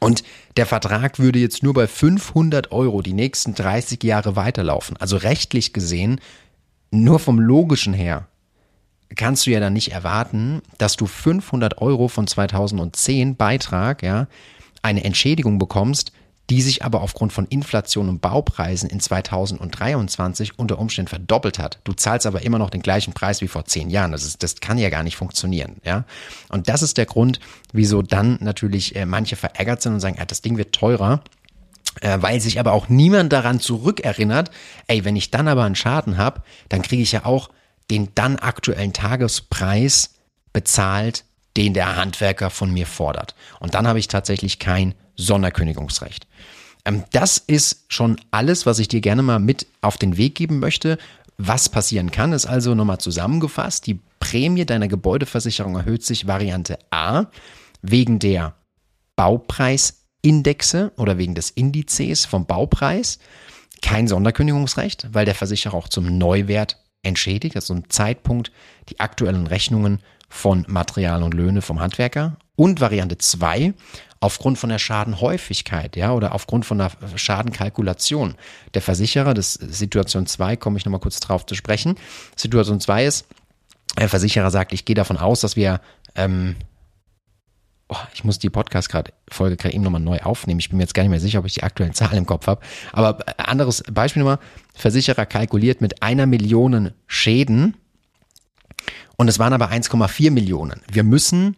Und 0.00 0.22
der 0.56 0.66
Vertrag 0.66 1.18
würde 1.18 1.38
jetzt 1.38 1.62
nur 1.62 1.72
bei 1.72 1.86
500 1.86 2.72
Euro 2.72 3.00
die 3.00 3.14
nächsten 3.14 3.54
30 3.54 4.02
Jahre 4.02 4.36
weiterlaufen. 4.36 4.96
Also 4.98 5.16
rechtlich 5.16 5.72
gesehen, 5.72 6.20
nur 6.90 7.18
vom 7.18 7.40
logischen 7.40 7.94
her, 7.94 8.28
kannst 9.16 9.46
du 9.46 9.50
ja 9.50 9.60
dann 9.60 9.72
nicht 9.72 9.92
erwarten, 9.92 10.62
dass 10.78 10.96
du 10.96 11.06
500 11.06 11.78
Euro 11.78 12.08
von 12.08 12.26
2010 12.26 13.36
Beitrag, 13.36 14.02
ja, 14.02 14.26
eine 14.82 15.04
Entschädigung 15.04 15.58
bekommst, 15.58 16.12
die 16.50 16.60
sich 16.60 16.84
aber 16.84 17.00
aufgrund 17.00 17.32
von 17.32 17.46
Inflation 17.46 18.08
und 18.08 18.20
Baupreisen 18.20 18.90
in 18.90 19.00
2023 19.00 20.58
unter 20.58 20.78
Umständen 20.78 21.08
verdoppelt 21.08 21.58
hat. 21.58 21.78
Du 21.84 21.94
zahlst 21.94 22.26
aber 22.26 22.42
immer 22.42 22.58
noch 22.58 22.70
den 22.70 22.82
gleichen 22.82 23.14
Preis 23.14 23.40
wie 23.40 23.48
vor 23.48 23.64
zehn 23.64 23.88
Jahren. 23.88 24.12
Das, 24.12 24.24
ist, 24.24 24.42
das 24.42 24.56
kann 24.56 24.76
ja 24.76 24.90
gar 24.90 25.02
nicht 25.02 25.16
funktionieren. 25.16 25.76
Ja? 25.84 26.04
Und 26.50 26.68
das 26.68 26.82
ist 26.82 26.98
der 26.98 27.06
Grund, 27.06 27.40
wieso 27.72 28.02
dann 28.02 28.38
natürlich 28.40 28.94
äh, 28.94 29.06
manche 29.06 29.36
verärgert 29.36 29.80
sind 29.80 29.94
und 29.94 30.00
sagen, 30.00 30.16
ah, 30.20 30.26
das 30.26 30.42
Ding 30.42 30.58
wird 30.58 30.74
teurer. 30.74 31.22
Äh, 32.00 32.18
weil 32.20 32.40
sich 32.40 32.58
aber 32.58 32.72
auch 32.72 32.88
niemand 32.88 33.32
daran 33.32 33.60
zurückerinnert, 33.60 34.50
ey, 34.88 35.04
wenn 35.04 35.16
ich 35.16 35.30
dann 35.30 35.48
aber 35.48 35.64
einen 35.64 35.76
Schaden 35.76 36.18
habe, 36.18 36.42
dann 36.68 36.82
kriege 36.82 37.02
ich 37.02 37.12
ja 37.12 37.24
auch 37.24 37.50
den 37.90 38.08
dann 38.14 38.36
aktuellen 38.36 38.92
Tagespreis 38.92 40.14
bezahlt, 40.52 41.24
den 41.56 41.72
der 41.72 41.96
Handwerker 41.96 42.50
von 42.50 42.72
mir 42.72 42.86
fordert. 42.86 43.34
Und 43.60 43.74
dann 43.74 43.86
habe 43.86 43.98
ich 43.98 44.08
tatsächlich 44.08 44.58
kein 44.58 44.94
Sonderkündigungsrecht. 45.16 46.26
Ähm, 46.84 47.04
das 47.12 47.38
ist 47.38 47.84
schon 47.88 48.20
alles, 48.30 48.66
was 48.66 48.78
ich 48.78 48.88
dir 48.88 49.00
gerne 49.00 49.22
mal 49.22 49.38
mit 49.38 49.66
auf 49.80 49.96
den 49.96 50.16
Weg 50.16 50.34
geben 50.34 50.58
möchte. 50.58 50.98
Was 51.36 51.68
passieren 51.68 52.10
kann, 52.10 52.32
ist 52.32 52.46
also 52.46 52.74
nochmal 52.74 52.98
zusammengefasst. 52.98 53.86
Die 53.86 54.00
Prämie 54.20 54.64
deiner 54.64 54.88
Gebäudeversicherung 54.88 55.74
erhöht 55.76 56.04
sich 56.04 56.26
Variante 56.26 56.78
A 56.90 57.26
wegen 57.82 58.18
der 58.18 58.54
Baupreisindexe 59.16 60.92
oder 60.96 61.18
wegen 61.18 61.34
des 61.34 61.50
Indizes 61.50 62.24
vom 62.24 62.46
Baupreis. 62.46 63.18
Kein 63.82 64.08
Sonderkündigungsrecht, 64.08 65.08
weil 65.12 65.24
der 65.24 65.34
Versicherer 65.34 65.74
auch 65.74 65.88
zum 65.88 66.16
Neuwert 66.16 66.78
entschädigt, 67.02 67.56
also 67.56 67.74
zum 67.74 67.90
Zeitpunkt 67.90 68.50
die 68.88 69.00
aktuellen 69.00 69.46
Rechnungen 69.46 70.00
von 70.28 70.64
Material 70.68 71.22
und 71.22 71.34
Löhne 71.34 71.60
vom 71.60 71.80
Handwerker. 71.80 72.36
Und 72.56 72.80
Variante 72.80 73.18
2, 73.18 73.74
aufgrund 74.20 74.58
von 74.58 74.70
der 74.70 74.78
Schadenhäufigkeit, 74.78 75.96
ja, 75.96 76.12
oder 76.12 76.34
aufgrund 76.34 76.64
von 76.64 76.78
der 76.78 76.90
Schadenkalkulation. 77.16 78.36
Der 78.72 78.80
Versicherer, 78.82 79.34
das 79.34 79.54
Situation 79.54 80.26
2, 80.26 80.56
komme 80.56 80.78
ich 80.78 80.84
nochmal 80.84 81.00
kurz 81.00 81.20
drauf 81.20 81.44
zu 81.44 81.54
sprechen. 81.54 81.96
Situation 82.36 82.80
2 82.80 83.04
ist, 83.04 83.26
Der 83.98 84.08
Versicherer 84.08 84.50
sagt, 84.50 84.72
ich 84.72 84.84
gehe 84.84 84.96
davon 84.96 85.18
aus, 85.18 85.40
dass 85.40 85.56
wir, 85.56 85.80
ähm, 86.16 86.56
oh, 87.88 87.96
ich 88.14 88.24
muss 88.24 88.38
die 88.38 88.50
Podcast-Folge 88.50 89.56
gerade 89.56 89.74
eben 89.74 89.84
nochmal 89.84 90.00
neu 90.00 90.20
aufnehmen. 90.20 90.58
Ich 90.58 90.68
bin 90.70 90.78
mir 90.78 90.84
jetzt 90.84 90.94
gar 90.94 91.02
nicht 91.02 91.10
mehr 91.10 91.20
sicher, 91.20 91.40
ob 91.40 91.46
ich 91.46 91.54
die 91.54 91.62
aktuellen 91.62 91.94
Zahlen 91.94 92.18
im 92.18 92.26
Kopf 92.26 92.46
habe. 92.46 92.60
Aber 92.92 93.18
äh, 93.26 93.42
anderes 93.42 93.84
Beispiel 93.92 94.22
nochmal. 94.22 94.38
Versicherer 94.74 95.26
kalkuliert 95.26 95.80
mit 95.80 96.02
einer 96.02 96.26
Million 96.26 96.92
Schäden 97.06 97.76
und 99.16 99.28
es 99.28 99.38
waren 99.38 99.52
aber 99.52 99.70
1,4 99.70 100.30
Millionen. 100.30 100.80
Wir 100.90 101.04
müssen 101.04 101.56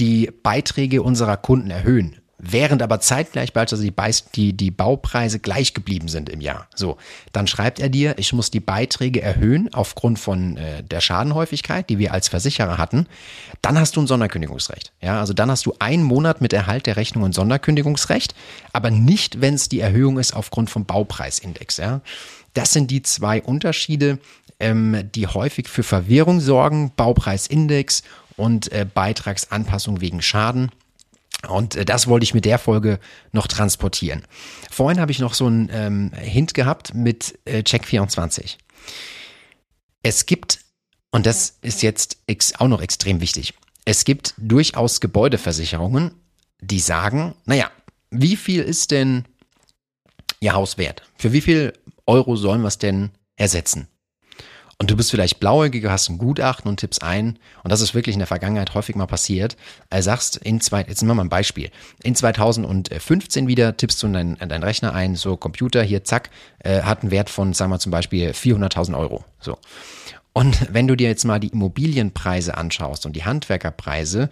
die 0.00 0.30
Beiträge 0.42 1.02
unserer 1.02 1.36
Kunden 1.36 1.70
erhöhen 1.70 2.16
während 2.42 2.82
aber 2.82 3.00
zeitgleich 3.00 3.52
beispielsweise 3.52 4.24
die, 4.34 4.52
die, 4.52 4.52
die 4.56 4.70
Baupreise 4.70 5.38
gleich 5.38 5.74
geblieben 5.74 6.08
sind 6.08 6.28
im 6.28 6.40
Jahr. 6.40 6.66
So, 6.74 6.96
dann 7.32 7.46
schreibt 7.46 7.80
er 7.80 7.88
dir, 7.88 8.14
ich 8.18 8.32
muss 8.32 8.50
die 8.50 8.60
Beiträge 8.60 9.20
erhöhen 9.20 9.72
aufgrund 9.72 10.18
von 10.18 10.56
äh, 10.56 10.82
der 10.82 11.00
Schadenhäufigkeit, 11.00 11.88
die 11.90 11.98
wir 11.98 12.12
als 12.12 12.28
Versicherer 12.28 12.78
hatten. 12.78 13.06
Dann 13.62 13.78
hast 13.78 13.96
du 13.96 14.00
ein 14.00 14.06
Sonderkündigungsrecht. 14.06 14.92
Ja, 15.00 15.20
also 15.20 15.32
dann 15.32 15.50
hast 15.50 15.66
du 15.66 15.74
einen 15.78 16.02
Monat 16.02 16.40
mit 16.40 16.52
Erhalt 16.52 16.86
der 16.86 16.96
Rechnung 16.96 17.24
ein 17.24 17.32
Sonderkündigungsrecht, 17.32 18.34
aber 18.72 18.90
nicht, 18.90 19.40
wenn 19.40 19.54
es 19.54 19.68
die 19.68 19.80
Erhöhung 19.80 20.18
ist 20.18 20.34
aufgrund 20.34 20.70
vom 20.70 20.86
Baupreisindex. 20.86 21.76
Ja, 21.76 22.00
das 22.54 22.72
sind 22.72 22.90
die 22.90 23.02
zwei 23.02 23.42
Unterschiede, 23.42 24.18
ähm, 24.58 25.08
die 25.14 25.26
häufig 25.26 25.68
für 25.68 25.82
Verwirrung 25.82 26.40
sorgen. 26.40 26.92
Baupreisindex 26.96 28.02
und 28.40 28.72
äh, 28.72 28.86
Beitragsanpassung 28.92 30.00
wegen 30.00 30.22
Schaden. 30.22 30.70
Und 31.48 31.76
äh, 31.76 31.84
das 31.84 32.06
wollte 32.06 32.24
ich 32.24 32.34
mit 32.34 32.44
der 32.44 32.58
Folge 32.58 32.98
noch 33.32 33.46
transportieren. 33.46 34.22
Vorhin 34.70 35.00
habe 35.00 35.12
ich 35.12 35.18
noch 35.18 35.34
so 35.34 35.46
einen 35.46 35.68
ähm, 35.72 36.12
Hint 36.14 36.54
gehabt 36.54 36.94
mit 36.94 37.38
äh, 37.44 37.58
Check24. 37.58 38.56
Es 40.02 40.26
gibt, 40.26 40.60
und 41.10 41.26
das 41.26 41.58
ist 41.60 41.82
jetzt 41.82 42.18
auch 42.58 42.68
noch 42.68 42.80
extrem 42.80 43.20
wichtig, 43.20 43.54
es 43.84 44.04
gibt 44.04 44.34
durchaus 44.38 45.00
Gebäudeversicherungen, 45.00 46.12
die 46.60 46.80
sagen, 46.80 47.34
naja, 47.44 47.70
wie 48.10 48.36
viel 48.36 48.62
ist 48.62 48.90
denn 48.90 49.24
Ihr 50.40 50.54
Haus 50.54 50.78
wert? 50.78 51.02
Für 51.16 51.32
wie 51.32 51.40
viel 51.40 51.74
Euro 52.06 52.36
sollen 52.36 52.62
wir 52.62 52.68
es 52.68 52.78
denn 52.78 53.10
ersetzen? 53.36 53.88
Und 54.80 54.90
du 54.90 54.96
bist 54.96 55.10
vielleicht 55.10 55.40
blauäugig, 55.40 55.84
hast 55.84 56.08
ein 56.08 56.16
Gutachten 56.16 56.66
und 56.66 56.80
tippst 56.80 57.02
ein, 57.02 57.38
und 57.62 57.70
das 57.70 57.82
ist 57.82 57.94
wirklich 57.94 58.14
in 58.14 58.18
der 58.18 58.26
Vergangenheit 58.26 58.72
häufig 58.72 58.96
mal 58.96 59.06
passiert, 59.06 59.58
äh, 59.90 60.00
sagst 60.00 60.38
in 60.38 60.62
zwei, 60.62 60.80
jetzt 60.80 61.02
nehmen 61.02 61.10
wir 61.10 61.16
mal 61.16 61.24
ein 61.24 61.28
Beispiel, 61.28 61.70
in 62.02 62.14
2015 62.14 63.46
wieder 63.46 63.76
tippst 63.76 64.02
du 64.02 64.06
in 64.06 64.14
deinen 64.14 64.38
dein 64.38 64.62
Rechner 64.62 64.94
ein, 64.94 65.16
so 65.16 65.36
Computer, 65.36 65.82
hier 65.82 66.02
zack, 66.04 66.30
äh, 66.60 66.80
hat 66.80 67.02
einen 67.02 67.10
Wert 67.10 67.28
von, 67.28 67.52
sagen 67.52 67.70
wir 67.70 67.78
zum 67.78 67.92
Beispiel 67.92 68.30
400.000 68.30 68.98
Euro, 68.98 69.22
so. 69.38 69.58
Und 70.32 70.58
wenn 70.72 70.88
du 70.88 70.96
dir 70.96 71.08
jetzt 71.08 71.26
mal 71.26 71.40
die 71.40 71.48
Immobilienpreise 71.48 72.56
anschaust 72.56 73.04
und 73.04 73.14
die 73.14 73.24
Handwerkerpreise, 73.24 74.30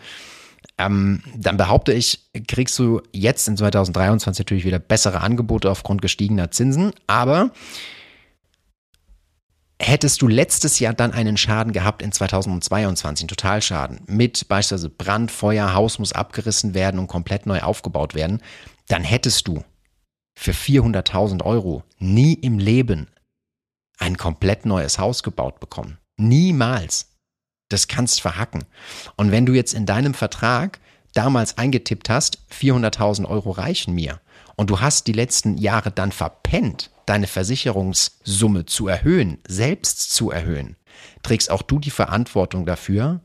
ähm, 0.79 1.23
dann 1.37 1.59
behaupte 1.59 1.93
ich, 1.93 2.21
kriegst 2.47 2.79
du 2.79 3.03
jetzt 3.13 3.49
in 3.49 3.59
2023 3.59 4.47
natürlich 4.47 4.65
wieder 4.65 4.79
bessere 4.79 5.21
Angebote 5.21 5.71
aufgrund 5.71 6.01
gestiegener 6.01 6.51
Zinsen, 6.51 6.93
aber 7.07 7.51
Hättest 9.81 10.23
du 10.23 10.29
letztes 10.29 10.81
Jahr 10.81 10.93
dann 10.93 11.13
einen 11.13 11.37
Schaden 11.37 11.73
gehabt 11.73 12.03
in 12.03 12.11
2022, 12.11 13.25
einen 13.25 13.29
Totalschaden, 13.29 14.01
mit 14.07 14.49
beispielsweise 14.49 14.89
Brand, 14.91 15.31
Feuer, 15.31 15.73
Haus 15.75 15.99
muss 16.01 16.13
abgerissen 16.13 16.75
werden 16.75 16.99
und 16.99 17.07
komplett 17.07 17.47
neu 17.47 17.61
aufgebaut 17.61 18.15
werden, 18.15 18.43
dann 18.89 19.05
hättest 19.05 19.47
du 19.47 19.65
für 20.37 20.53
400.000 20.53 21.45
Euro 21.45 21.85
nie 21.99 22.35
im 22.35 22.59
Leben 22.59 23.09
ein 23.99 24.17
komplett 24.17 24.67
neues 24.67 24.99
Haus 24.99 25.23
gebaut 25.23 25.61
bekommen. 25.61 25.99
Niemals. 26.17 27.09
Das 27.69 27.87
kannst 27.87 28.21
verhacken. 28.21 28.65
Und 29.17 29.31
wenn 29.31 29.47
du 29.47 29.53
jetzt 29.53 29.75
in 29.75 29.87
deinem 29.87 30.15
Vertrag 30.15 30.81
damals 31.13 31.59
eingetippt 31.59 32.09
hast, 32.09 32.39
400.000 32.53 33.27
Euro 33.27 33.51
reichen 33.51 33.95
mir, 33.95 34.21
und 34.57 34.71
du 34.71 34.81
hast 34.81 35.07
die 35.07 35.13
letzten 35.13 35.57
Jahre 35.57 35.93
dann 35.93 36.11
verpennt, 36.11 36.91
deine 37.09 37.27
Versicherungssumme 37.27 38.67
zu 38.67 38.89
erhöhen, 38.89 39.39
selbst 39.47 40.13
zu 40.13 40.31
erhöhen, 40.31 40.77
trägst 41.23 41.51
auch 41.51 41.63
du 41.63 41.79
die 41.79 41.91
Verantwortung 41.91 42.67
dafür, 42.67 43.21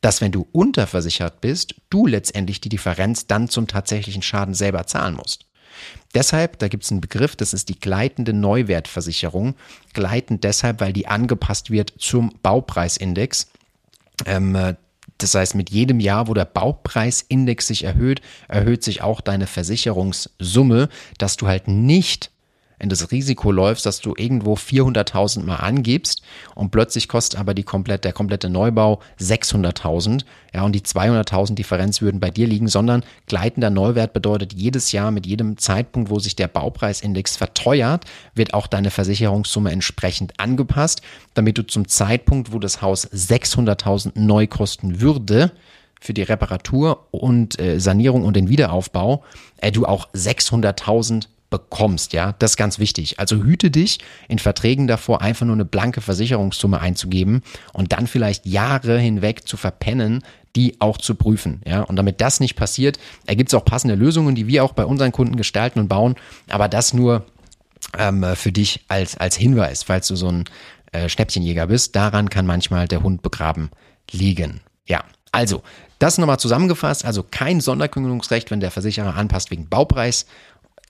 dass 0.00 0.20
wenn 0.20 0.32
du 0.32 0.46
unterversichert 0.52 1.40
bist, 1.40 1.74
du 1.88 2.06
letztendlich 2.06 2.60
die 2.60 2.68
Differenz 2.68 3.26
dann 3.26 3.48
zum 3.48 3.66
tatsächlichen 3.66 4.22
Schaden 4.22 4.54
selber 4.54 4.86
zahlen 4.86 5.14
musst. 5.14 5.46
Deshalb, 6.14 6.58
da 6.58 6.68
gibt 6.68 6.84
es 6.84 6.90
einen 6.90 7.00
Begriff, 7.00 7.36
das 7.36 7.52
ist 7.52 7.68
die 7.68 7.80
gleitende 7.80 8.32
Neuwertversicherung. 8.32 9.54
Gleitend 9.92 10.44
deshalb, 10.44 10.80
weil 10.80 10.92
die 10.92 11.08
angepasst 11.08 11.70
wird 11.70 11.94
zum 11.98 12.32
Baupreisindex. 12.42 13.50
Ähm, 14.26 14.76
das 15.18 15.34
heißt, 15.34 15.54
mit 15.54 15.70
jedem 15.70 16.00
Jahr, 16.00 16.28
wo 16.28 16.34
der 16.34 16.44
Baupreisindex 16.44 17.66
sich 17.66 17.84
erhöht, 17.84 18.20
erhöht 18.48 18.84
sich 18.84 19.02
auch 19.02 19.20
deine 19.20 19.46
Versicherungssumme, 19.46 20.88
dass 21.18 21.36
du 21.36 21.46
halt 21.46 21.66
nicht 21.66 22.30
in 22.78 22.88
das 22.88 23.10
Risiko 23.10 23.52
läufst, 23.52 23.86
dass 23.86 24.00
du 24.00 24.14
irgendwo 24.16 24.54
400.000 24.54 25.44
mal 25.44 25.56
angibst 25.56 26.22
und 26.54 26.70
plötzlich 26.70 27.08
kostet 27.08 27.38
aber 27.38 27.54
die 27.54 27.62
komplett, 27.62 28.04
der 28.04 28.12
komplette 28.12 28.50
Neubau 28.50 29.00
600.000, 29.20 30.24
ja, 30.52 30.62
und 30.62 30.72
die 30.72 30.80
200.000 30.80 31.54
Differenz 31.54 32.00
würden 32.00 32.20
bei 32.20 32.30
dir 32.30 32.46
liegen, 32.46 32.68
sondern 32.68 33.04
gleitender 33.26 33.70
Neuwert 33.70 34.12
bedeutet 34.12 34.52
jedes 34.52 34.92
Jahr 34.92 35.10
mit 35.10 35.26
jedem 35.26 35.56
Zeitpunkt, 35.56 36.10
wo 36.10 36.18
sich 36.18 36.36
der 36.36 36.48
Baupreisindex 36.48 37.36
verteuert, 37.36 38.04
wird 38.34 38.54
auch 38.54 38.66
deine 38.66 38.90
Versicherungssumme 38.90 39.70
entsprechend 39.70 40.38
angepasst, 40.38 41.02
damit 41.34 41.58
du 41.58 41.66
zum 41.66 41.88
Zeitpunkt, 41.88 42.52
wo 42.52 42.58
das 42.58 42.82
Haus 42.82 43.10
600.000 43.10 44.12
neu 44.14 44.46
kosten 44.46 45.00
würde, 45.00 45.52
für 46.04 46.12
die 46.12 46.22
Reparatur 46.22 47.06
und 47.12 47.58
äh, 47.58 47.80
Sanierung 47.80 48.24
und 48.24 48.36
den 48.36 48.50
Wiederaufbau, 48.50 49.24
äh, 49.56 49.72
du 49.72 49.86
auch 49.86 50.12
600.000 50.12 51.28
bekommst, 51.58 52.12
ja, 52.12 52.34
das 52.38 52.52
ist 52.52 52.56
ganz 52.56 52.78
wichtig. 52.78 53.20
Also 53.20 53.36
hüte 53.36 53.70
dich 53.70 53.98
in 54.28 54.38
Verträgen 54.38 54.86
davor, 54.86 55.22
einfach 55.22 55.46
nur 55.46 55.54
eine 55.54 55.64
blanke 55.64 56.00
Versicherungssumme 56.00 56.80
einzugeben 56.80 57.42
und 57.72 57.92
dann 57.92 58.06
vielleicht 58.06 58.46
Jahre 58.46 58.98
hinweg 58.98 59.46
zu 59.46 59.56
verpennen, 59.56 60.22
die 60.56 60.80
auch 60.80 60.98
zu 60.98 61.14
prüfen, 61.14 61.62
ja. 61.66 61.82
Und 61.82 61.96
damit 61.96 62.20
das 62.20 62.40
nicht 62.40 62.54
passiert, 62.54 62.98
ergibt 63.26 63.50
es 63.50 63.54
auch 63.54 63.64
passende 63.64 63.94
Lösungen, 63.94 64.34
die 64.34 64.46
wir 64.46 64.64
auch 64.64 64.72
bei 64.72 64.84
unseren 64.84 65.12
Kunden 65.12 65.36
gestalten 65.36 65.80
und 65.80 65.88
bauen, 65.88 66.14
aber 66.48 66.68
das 66.68 66.94
nur 66.94 67.24
ähm, 67.98 68.24
für 68.34 68.52
dich 68.52 68.84
als, 68.88 69.16
als 69.16 69.36
Hinweis, 69.36 69.82
falls 69.82 70.08
du 70.08 70.16
so 70.16 70.28
ein 70.28 70.44
äh, 70.92 71.08
Schnäppchenjäger 71.08 71.66
bist, 71.66 71.96
daran 71.96 72.30
kann 72.30 72.46
manchmal 72.46 72.86
der 72.88 73.02
Hund 73.02 73.22
begraben 73.22 73.70
liegen. 74.10 74.60
Ja, 74.86 75.02
also, 75.32 75.62
das 75.98 76.18
nochmal 76.18 76.38
zusammengefasst, 76.38 77.04
also 77.04 77.24
kein 77.28 77.60
Sonderkündigungsrecht, 77.60 78.50
wenn 78.50 78.60
der 78.60 78.70
Versicherer 78.70 79.16
anpasst 79.16 79.50
wegen 79.50 79.68
Baupreis 79.68 80.26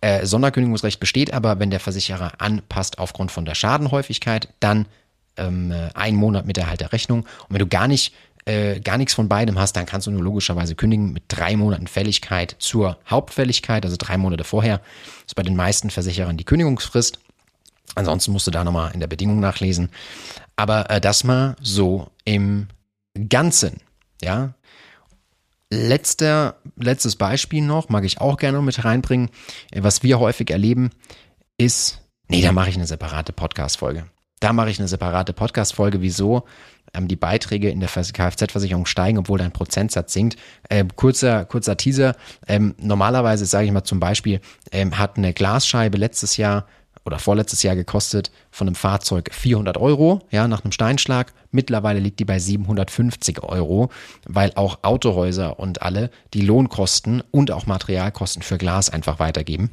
äh, 0.04 0.26
Sonderkündigungsrecht 0.26 1.00
besteht 1.00 1.32
aber, 1.32 1.58
wenn 1.58 1.70
der 1.70 1.80
Versicherer 1.80 2.32
anpasst 2.38 2.98
aufgrund 2.98 3.32
von 3.32 3.46
der 3.46 3.54
Schadenhäufigkeit, 3.54 4.48
dann 4.60 4.86
ähm, 5.38 5.70
äh, 5.70 5.88
ein 5.94 6.14
Monat 6.14 6.44
mit 6.44 6.58
Erhalt 6.58 6.82
der 6.82 6.92
Rechnung. 6.92 7.20
Und 7.20 7.48
wenn 7.48 7.58
du 7.58 7.66
gar 7.66 7.88
nicht 7.88 8.12
äh, 8.44 8.80
gar 8.80 8.98
nichts 8.98 9.14
von 9.14 9.30
beidem 9.30 9.58
hast, 9.58 9.74
dann 9.74 9.86
kannst 9.86 10.06
du 10.06 10.10
nur 10.10 10.22
logischerweise 10.22 10.74
kündigen 10.74 11.14
mit 11.14 11.22
drei 11.28 11.56
Monaten 11.56 11.86
Fälligkeit 11.86 12.54
zur 12.58 12.98
Hauptfälligkeit, 13.08 13.86
also 13.86 13.96
drei 13.98 14.18
Monate 14.18 14.44
vorher. 14.44 14.78
Das 14.78 15.28
ist 15.28 15.34
bei 15.34 15.42
den 15.42 15.56
meisten 15.56 15.88
Versicherern 15.88 16.36
die 16.36 16.44
Kündigungsfrist. 16.44 17.18
Ansonsten 17.94 18.32
musst 18.32 18.46
du 18.46 18.50
da 18.50 18.62
nochmal 18.62 18.92
in 18.92 19.00
der 19.00 19.06
Bedingung 19.06 19.40
nachlesen. 19.40 19.88
Aber 20.56 20.90
äh, 20.90 21.00
das 21.00 21.24
mal 21.24 21.56
so 21.62 22.10
im 22.26 22.68
Ganzen. 23.30 23.80
Ja, 24.22 24.52
Letzter, 25.70 26.56
letztes 26.76 27.16
Beispiel 27.16 27.62
noch, 27.62 27.88
mag 27.88 28.04
ich 28.04 28.20
auch 28.20 28.36
gerne 28.36 28.60
mit 28.62 28.84
reinbringen. 28.84 29.30
Was 29.74 30.02
wir 30.02 30.20
häufig 30.20 30.50
erleben, 30.50 30.90
ist, 31.58 32.02
nee, 32.28 32.42
da 32.42 32.52
mache 32.52 32.70
ich 32.70 32.76
eine 32.76 32.86
separate 32.86 33.32
Podcast-Folge. 33.32 34.06
Da 34.40 34.52
mache 34.52 34.70
ich 34.70 34.78
eine 34.78 34.88
separate 34.88 35.32
Podcast-Folge, 35.32 36.00
wieso 36.00 36.44
ähm, 36.92 37.08
die 37.08 37.16
Beiträge 37.16 37.70
in 37.70 37.80
der 37.80 37.88
Kfz-Versicherung 37.88 38.86
steigen, 38.86 39.18
obwohl 39.18 39.38
dein 39.38 39.52
Prozentsatz 39.52 40.12
sinkt. 40.12 40.36
Ähm, 40.70 40.88
kurzer, 40.94 41.44
kurzer 41.44 41.76
Teaser. 41.76 42.14
Ähm, 42.46 42.74
normalerweise, 42.78 43.46
sage 43.46 43.66
ich 43.66 43.72
mal 43.72 43.84
zum 43.84 44.00
Beispiel, 44.00 44.40
ähm, 44.70 44.98
hat 44.98 45.16
eine 45.16 45.32
Glasscheibe 45.32 45.98
letztes 45.98 46.36
Jahr 46.36 46.66
oder 47.04 47.18
vorletztes 47.18 47.62
Jahr 47.62 47.76
gekostet 47.76 48.30
von 48.50 48.66
einem 48.66 48.74
Fahrzeug 48.74 49.30
400 49.32 49.76
Euro, 49.76 50.20
ja, 50.30 50.48
nach 50.48 50.64
einem 50.64 50.72
Steinschlag. 50.72 51.32
Mittlerweile 51.50 52.00
liegt 52.00 52.20
die 52.20 52.24
bei 52.24 52.38
750 52.38 53.42
Euro, 53.42 53.90
weil 54.26 54.52
auch 54.54 54.78
Autohäuser 54.82 55.58
und 55.58 55.82
alle 55.82 56.10
die 56.32 56.40
Lohnkosten 56.40 57.22
und 57.30 57.50
auch 57.50 57.66
Materialkosten 57.66 58.42
für 58.42 58.58
Glas 58.58 58.90
einfach 58.90 59.18
weitergeben. 59.18 59.70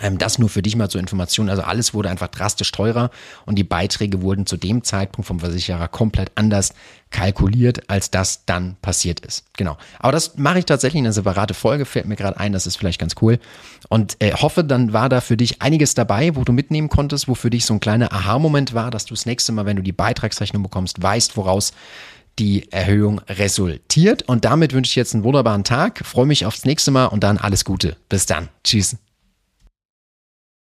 Ähm, 0.00 0.18
das 0.18 0.38
nur 0.38 0.48
für 0.48 0.62
dich 0.62 0.76
mal 0.76 0.88
zur 0.88 1.00
Information. 1.00 1.48
Also 1.48 1.62
alles 1.62 1.94
wurde 1.94 2.10
einfach 2.10 2.28
drastisch 2.28 2.70
teurer 2.72 3.10
und 3.46 3.56
die 3.56 3.64
Beiträge 3.64 4.22
wurden 4.22 4.46
zu 4.46 4.56
dem 4.56 4.84
Zeitpunkt 4.84 5.26
vom 5.26 5.40
Versicherer 5.40 5.88
komplett 5.88 6.30
anders 6.34 6.74
kalkuliert, 7.10 7.88
als 7.88 8.10
das 8.10 8.44
dann 8.44 8.76
passiert 8.82 9.20
ist. 9.20 9.44
Genau. 9.56 9.78
Aber 9.98 10.12
das 10.12 10.36
mache 10.36 10.58
ich 10.58 10.66
tatsächlich 10.66 11.00
in 11.00 11.06
eine 11.06 11.12
separate 11.12 11.54
Folge, 11.54 11.86
fällt 11.86 12.06
mir 12.06 12.16
gerade 12.16 12.38
ein, 12.38 12.52
das 12.52 12.66
ist 12.66 12.76
vielleicht 12.76 13.00
ganz 13.00 13.14
cool. 13.22 13.38
Und 13.88 14.16
äh, 14.20 14.32
hoffe, 14.34 14.64
dann 14.64 14.92
war 14.92 15.08
da 15.08 15.20
für 15.20 15.36
dich 15.36 15.62
einiges 15.62 15.94
dabei, 15.94 16.36
wo 16.36 16.44
du 16.44 16.52
mitnehmen 16.52 16.88
konntest, 16.88 17.28
wo 17.28 17.34
für 17.34 17.50
dich 17.50 17.64
so 17.64 17.74
ein 17.74 17.80
kleiner 17.80 18.12
Aha-Moment 18.12 18.74
war, 18.74 18.90
dass 18.90 19.06
du 19.06 19.14
das 19.14 19.26
nächste 19.26 19.52
Mal, 19.52 19.66
wenn 19.66 19.76
du 19.76 19.82
die 19.82 19.92
Beitragsrechnung 19.92 20.62
bekommst, 20.62 21.02
weißt, 21.02 21.36
woraus 21.36 21.72
die 22.38 22.70
Erhöhung 22.70 23.20
resultiert. 23.28 24.22
Und 24.22 24.44
damit 24.44 24.72
wünsche 24.72 24.90
ich 24.90 24.96
jetzt 24.96 25.14
einen 25.14 25.24
wunderbaren 25.24 25.64
Tag, 25.64 26.04
freue 26.04 26.26
mich 26.26 26.46
aufs 26.46 26.64
nächste 26.64 26.90
Mal 26.90 27.06
und 27.06 27.24
dann 27.24 27.38
alles 27.38 27.64
Gute. 27.64 27.96
Bis 28.08 28.26
dann. 28.26 28.48
Tschüss. 28.62 28.96